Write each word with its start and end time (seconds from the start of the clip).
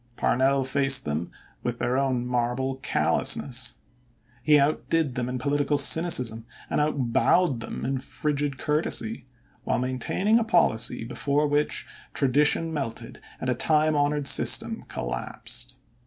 Parnell 0.17 0.63
faced 0.63 1.05
them 1.05 1.29
with 1.61 1.77
their 1.77 1.95
own 1.95 2.25
marble 2.25 2.77
callousness. 2.77 3.75
He 4.41 4.57
outdid 4.57 5.13
them 5.13 5.29
in 5.29 5.37
political 5.37 5.77
cynicism 5.77 6.47
and 6.71 6.81
out 6.81 7.13
bowed 7.13 7.59
them 7.59 7.85
in 7.85 7.99
frigid 7.99 8.57
courtesy, 8.57 9.25
while 9.63 9.77
maintaining 9.77 10.39
a 10.39 10.43
policy 10.43 11.03
before 11.03 11.45
which 11.45 11.85
tradition 12.15 12.73
melted 12.73 13.19
and 13.39 13.47
a 13.47 13.53
time 13.53 13.95
honored 13.95 14.25
system 14.25 14.85
collapsed. 14.87 15.77